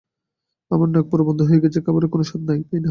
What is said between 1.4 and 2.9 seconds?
হয়ে আছে, খাবারের কোনো স্বাদ পাই না।